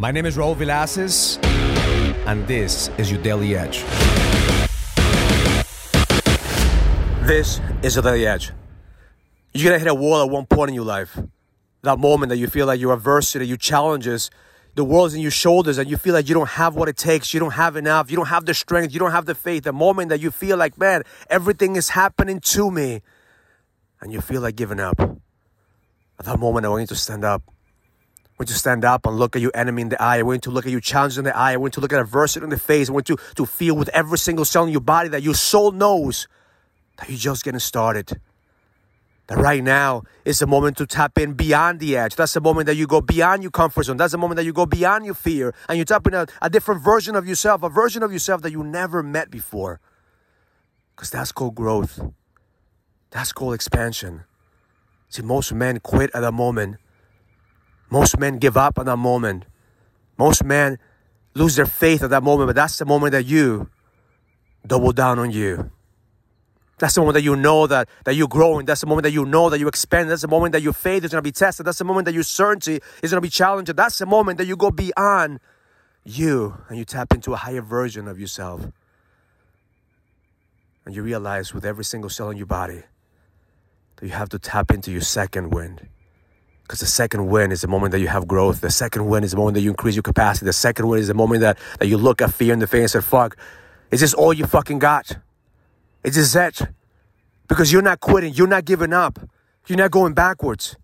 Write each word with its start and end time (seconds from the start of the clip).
My 0.00 0.12
name 0.12 0.26
is 0.26 0.36
Raul 0.36 0.54
Villacis, 0.54 1.44
and 2.24 2.46
this 2.46 2.88
is 2.98 3.10
your 3.10 3.20
Daily 3.20 3.56
Edge. 3.56 3.82
This 7.26 7.60
is 7.82 7.96
your 7.96 8.04
Daily 8.04 8.24
Edge. 8.24 8.52
You're 9.52 9.72
gonna 9.72 9.80
hit 9.80 9.88
a 9.88 9.94
wall 9.96 10.22
at 10.22 10.30
one 10.30 10.46
point 10.46 10.68
in 10.68 10.76
your 10.76 10.84
life. 10.84 11.18
That 11.82 11.98
moment 11.98 12.30
that 12.30 12.36
you 12.36 12.46
feel 12.46 12.64
like 12.64 12.78
your 12.78 12.92
adversity, 12.92 13.44
your 13.48 13.56
challenges, 13.56 14.30
the 14.76 14.84
world's 14.84 15.14
in 15.14 15.20
your 15.20 15.32
shoulders, 15.32 15.78
and 15.78 15.90
you 15.90 15.96
feel 15.96 16.14
like 16.14 16.28
you 16.28 16.34
don't 16.36 16.50
have 16.50 16.76
what 16.76 16.88
it 16.88 16.96
takes, 16.96 17.34
you 17.34 17.40
don't 17.40 17.54
have 17.54 17.74
enough, 17.74 18.08
you 18.08 18.16
don't 18.16 18.26
have 18.26 18.44
the 18.44 18.54
strength, 18.54 18.94
you 18.94 19.00
don't 19.00 19.10
have 19.10 19.26
the 19.26 19.34
faith. 19.34 19.64
The 19.64 19.72
moment 19.72 20.10
that 20.10 20.20
you 20.20 20.30
feel 20.30 20.56
like, 20.56 20.78
man, 20.78 21.02
everything 21.28 21.74
is 21.74 21.88
happening 21.88 22.38
to 22.38 22.70
me, 22.70 23.02
and 24.00 24.12
you 24.12 24.20
feel 24.20 24.42
like 24.42 24.54
giving 24.54 24.78
up. 24.78 25.00
At 25.00 26.26
that 26.26 26.38
moment, 26.38 26.66
I 26.66 26.68
want 26.68 26.82
you 26.82 26.86
to 26.86 26.94
stand 26.94 27.24
up. 27.24 27.42
Want 28.38 28.50
you 28.50 28.54
to 28.54 28.58
stand 28.58 28.84
up 28.84 29.04
and 29.04 29.18
look 29.18 29.34
at 29.34 29.42
your 29.42 29.50
enemy 29.52 29.82
in 29.82 29.88
the 29.88 30.00
eye. 30.00 30.18
I 30.18 30.22
want 30.22 30.36
you 30.36 30.40
to 30.42 30.50
look 30.50 30.64
at 30.64 30.70
your 30.70 30.80
challenge 30.80 31.18
in 31.18 31.24
the 31.24 31.36
eye. 31.36 31.54
I 31.54 31.56
want 31.56 31.72
you 31.74 31.80
to 31.80 31.80
look 31.80 31.92
at 31.92 31.98
adversity 31.98 32.44
in 32.44 32.50
the 32.50 32.58
face. 32.58 32.88
I 32.88 32.92
want 32.92 33.08
you 33.08 33.16
to 33.34 33.44
feel 33.44 33.76
with 33.76 33.88
every 33.88 34.16
single 34.16 34.44
cell 34.44 34.64
in 34.64 34.70
your 34.70 34.80
body 34.80 35.08
that 35.08 35.22
your 35.22 35.34
soul 35.34 35.72
knows 35.72 36.28
that 36.98 37.08
you're 37.08 37.18
just 37.18 37.42
getting 37.42 37.58
started. 37.58 38.20
That 39.26 39.38
right 39.38 39.62
now 39.62 40.04
is 40.24 40.38
the 40.38 40.46
moment 40.46 40.76
to 40.76 40.86
tap 40.86 41.18
in 41.18 41.34
beyond 41.34 41.80
the 41.80 41.96
edge. 41.96 42.14
That's 42.14 42.32
the 42.32 42.40
moment 42.40 42.66
that 42.66 42.76
you 42.76 42.86
go 42.86 43.00
beyond 43.00 43.42
your 43.42 43.50
comfort 43.50 43.82
zone. 43.82 43.96
That's 43.96 44.12
the 44.12 44.18
moment 44.18 44.36
that 44.36 44.44
you 44.44 44.52
go 44.52 44.66
beyond 44.66 45.04
your 45.04 45.14
fear 45.14 45.52
and 45.68 45.76
you 45.76 45.84
tap 45.84 46.06
in 46.06 46.14
a, 46.14 46.26
a 46.40 46.48
different 46.48 46.82
version 46.82 47.16
of 47.16 47.26
yourself, 47.26 47.64
a 47.64 47.68
version 47.68 48.04
of 48.04 48.12
yourself 48.12 48.42
that 48.42 48.52
you 48.52 48.62
never 48.62 49.02
met 49.02 49.30
before. 49.32 49.80
Because 50.94 51.10
that's 51.10 51.32
called 51.32 51.56
growth. 51.56 52.00
That's 53.10 53.32
called 53.32 53.54
expansion. 53.54 54.22
See, 55.08 55.22
most 55.22 55.52
men 55.52 55.80
quit 55.80 56.10
at 56.14 56.20
that 56.20 56.32
moment. 56.32 56.76
Most 57.90 58.18
men 58.18 58.38
give 58.38 58.56
up 58.56 58.78
at 58.78 58.86
that 58.86 58.96
moment. 58.96 59.44
Most 60.18 60.44
men 60.44 60.78
lose 61.34 61.56
their 61.56 61.66
faith 61.66 62.02
at 62.02 62.10
that 62.10 62.22
moment, 62.22 62.48
but 62.48 62.56
that's 62.56 62.76
the 62.76 62.84
moment 62.84 63.12
that 63.12 63.24
you 63.24 63.70
double 64.66 64.92
down 64.92 65.18
on 65.18 65.30
you. 65.30 65.70
That's 66.78 66.94
the 66.94 67.00
moment 67.00 67.14
that 67.14 67.22
you 67.22 67.34
know 67.34 67.66
that, 67.66 67.88
that 68.04 68.14
you're 68.14 68.28
growing. 68.28 68.64
That's 68.64 68.80
the 68.80 68.86
moment 68.86 69.02
that 69.02 69.10
you 69.10 69.24
know 69.24 69.50
that 69.50 69.58
you 69.58 69.66
expand. 69.66 70.10
That's 70.10 70.22
the 70.22 70.28
moment 70.28 70.52
that 70.52 70.62
your 70.62 70.72
faith 70.72 71.04
is 71.04 71.10
going 71.10 71.18
to 71.18 71.26
be 71.26 71.32
tested. 71.32 71.66
That's 71.66 71.78
the 71.78 71.84
moment 71.84 72.04
that 72.04 72.14
your 72.14 72.22
certainty 72.22 72.80
is 73.02 73.10
going 73.10 73.18
to 73.18 73.20
be 73.20 73.30
challenged. 73.30 73.74
That's 73.74 73.98
the 73.98 74.06
moment 74.06 74.38
that 74.38 74.46
you 74.46 74.56
go 74.56 74.70
beyond 74.70 75.40
you 76.04 76.56
and 76.68 76.78
you 76.78 76.84
tap 76.84 77.12
into 77.12 77.32
a 77.32 77.36
higher 77.36 77.62
version 77.62 78.06
of 78.06 78.20
yourself. 78.20 78.66
And 80.84 80.94
you 80.94 81.02
realize 81.02 81.52
with 81.52 81.64
every 81.64 81.84
single 81.84 82.10
cell 82.10 82.30
in 82.30 82.36
your 82.36 82.46
body 82.46 82.82
that 83.96 84.06
you 84.06 84.12
have 84.12 84.28
to 84.30 84.38
tap 84.38 84.70
into 84.70 84.92
your 84.92 85.00
second 85.00 85.50
wind. 85.50 85.88
Because 86.68 86.80
the 86.80 86.86
second 86.86 87.28
win 87.28 87.50
is 87.50 87.62
the 87.62 87.66
moment 87.66 87.92
that 87.92 88.00
you 88.00 88.08
have 88.08 88.28
growth. 88.28 88.60
The 88.60 88.70
second 88.70 89.06
win 89.06 89.24
is 89.24 89.30
the 89.30 89.38
moment 89.38 89.54
that 89.54 89.62
you 89.62 89.70
increase 89.70 89.94
your 89.96 90.02
capacity. 90.02 90.44
The 90.44 90.52
second 90.52 90.86
win 90.86 91.00
is 91.00 91.08
the 91.08 91.14
moment 91.14 91.40
that, 91.40 91.58
that 91.78 91.86
you 91.86 91.96
look 91.96 92.20
at 92.20 92.34
fear 92.34 92.52
in 92.52 92.58
the 92.58 92.66
face 92.66 92.94
and 92.94 93.02
say, 93.02 93.08
fuck, 93.08 93.38
is 93.90 94.00
this 94.00 94.12
all 94.12 94.34
you 94.34 94.44
fucking 94.44 94.78
got? 94.78 95.16
Is 96.04 96.16
this 96.16 96.36
it? 96.36 96.60
Because 97.48 97.72
you're 97.72 97.80
not 97.80 98.00
quitting. 98.00 98.34
You're 98.34 98.46
not 98.46 98.66
giving 98.66 98.92
up. 98.92 99.18
You're 99.66 99.78
not 99.78 99.90
going 99.90 100.12
backwards. 100.12 100.76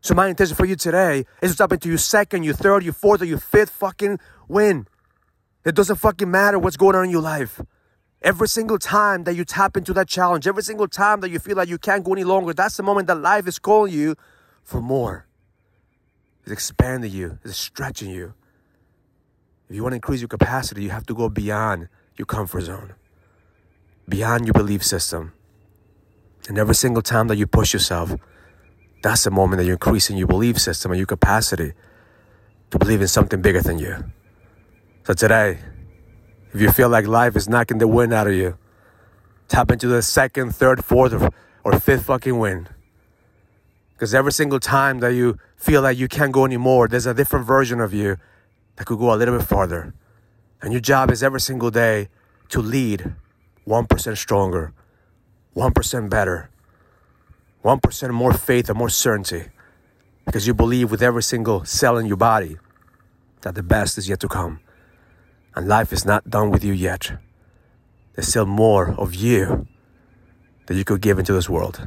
So 0.00 0.12
my 0.12 0.26
intention 0.26 0.56
for 0.56 0.64
you 0.64 0.74
today 0.74 1.24
is 1.40 1.52
to 1.52 1.56
tap 1.56 1.70
into 1.70 1.88
your 1.88 1.98
second, 1.98 2.42
your 2.42 2.54
third, 2.54 2.82
your 2.82 2.92
fourth, 2.92 3.22
or 3.22 3.26
your 3.26 3.38
fifth 3.38 3.70
fucking 3.70 4.18
win. 4.48 4.88
It 5.64 5.76
doesn't 5.76 5.96
fucking 5.96 6.28
matter 6.28 6.58
what's 6.58 6.76
going 6.76 6.96
on 6.96 7.04
in 7.04 7.10
your 7.10 7.22
life. 7.22 7.60
Every 8.22 8.48
single 8.48 8.80
time 8.80 9.22
that 9.22 9.34
you 9.34 9.44
tap 9.44 9.76
into 9.76 9.92
that 9.92 10.08
challenge, 10.08 10.48
every 10.48 10.64
single 10.64 10.88
time 10.88 11.20
that 11.20 11.30
you 11.30 11.38
feel 11.38 11.56
like 11.56 11.68
you 11.68 11.78
can't 11.78 12.02
go 12.02 12.12
any 12.12 12.24
longer, 12.24 12.52
that's 12.52 12.76
the 12.76 12.82
moment 12.82 13.06
that 13.06 13.20
life 13.20 13.46
is 13.46 13.60
calling 13.60 13.92
you 13.92 14.16
for 14.62 14.80
more. 14.80 15.26
It's 16.42 16.52
expanding 16.52 17.12
you, 17.12 17.38
it's 17.44 17.56
stretching 17.56 18.10
you. 18.10 18.34
If 19.68 19.76
you 19.76 19.82
want 19.82 19.92
to 19.92 19.96
increase 19.96 20.20
your 20.20 20.28
capacity, 20.28 20.82
you 20.82 20.90
have 20.90 21.06
to 21.06 21.14
go 21.14 21.28
beyond 21.28 21.88
your 22.16 22.26
comfort 22.26 22.62
zone, 22.62 22.94
beyond 24.08 24.46
your 24.46 24.52
belief 24.52 24.84
system. 24.84 25.32
And 26.48 26.58
every 26.58 26.74
single 26.74 27.02
time 27.02 27.28
that 27.28 27.36
you 27.36 27.46
push 27.46 27.72
yourself, 27.72 28.14
that's 29.02 29.24
the 29.24 29.30
moment 29.30 29.58
that 29.58 29.64
you're 29.64 29.74
increasing 29.74 30.16
your 30.16 30.26
belief 30.26 30.58
system 30.58 30.90
and 30.90 30.98
your 30.98 31.06
capacity 31.06 31.72
to 32.70 32.78
believe 32.78 33.00
in 33.00 33.08
something 33.08 33.40
bigger 33.40 33.60
than 33.60 33.78
you. 33.78 34.04
So 35.04 35.14
today, 35.14 35.58
if 36.52 36.60
you 36.60 36.70
feel 36.70 36.88
like 36.88 37.06
life 37.06 37.34
is 37.36 37.48
knocking 37.48 37.78
the 37.78 37.88
wind 37.88 38.12
out 38.12 38.26
of 38.26 38.34
you, 38.34 38.56
tap 39.48 39.70
into 39.70 39.88
the 39.88 40.02
second, 40.02 40.54
third, 40.54 40.84
fourth, 40.84 41.30
or, 41.64 41.80
fifth 41.80 42.06
fucking 42.06 42.38
win. 42.38 42.68
Because 44.02 44.16
every 44.16 44.32
single 44.32 44.58
time 44.58 44.98
that 44.98 45.14
you 45.14 45.38
feel 45.54 45.80
like 45.80 45.96
you 45.96 46.08
can't 46.08 46.32
go 46.32 46.44
anymore, 46.44 46.88
there's 46.88 47.06
a 47.06 47.14
different 47.14 47.46
version 47.46 47.80
of 47.80 47.94
you 47.94 48.16
that 48.74 48.84
could 48.84 48.98
go 48.98 49.14
a 49.14 49.16
little 49.16 49.38
bit 49.38 49.46
farther. 49.46 49.94
And 50.60 50.72
your 50.72 50.80
job 50.80 51.12
is 51.12 51.22
every 51.22 51.40
single 51.40 51.70
day 51.70 52.08
to 52.48 52.60
lead 52.60 53.14
1% 53.64 54.16
stronger, 54.16 54.72
1% 55.54 56.10
better, 56.10 56.50
1% 57.64 58.10
more 58.10 58.32
faith 58.32 58.68
and 58.68 58.76
more 58.76 58.88
certainty. 58.88 59.44
Because 60.24 60.48
you 60.48 60.52
believe 60.52 60.90
with 60.90 61.00
every 61.00 61.22
single 61.22 61.64
cell 61.64 61.96
in 61.96 62.06
your 62.06 62.16
body 62.16 62.56
that 63.42 63.54
the 63.54 63.62
best 63.62 63.98
is 63.98 64.08
yet 64.08 64.18
to 64.18 64.26
come. 64.26 64.58
And 65.54 65.68
life 65.68 65.92
is 65.92 66.04
not 66.04 66.28
done 66.28 66.50
with 66.50 66.64
you 66.64 66.72
yet. 66.72 67.12
There's 68.16 68.26
still 68.26 68.46
more 68.46 68.96
of 68.98 69.14
you 69.14 69.68
that 70.66 70.74
you 70.74 70.82
could 70.82 71.00
give 71.00 71.20
into 71.20 71.32
this 71.32 71.48
world. 71.48 71.86